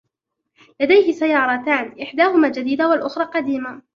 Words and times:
لديه 0.79 1.11
سياراتان، 1.11 2.01
إحداهما 2.01 2.49
جديدة 2.49 2.89
و 2.89 2.93
الأخرى 2.93 3.23
قديمة. 3.25 3.81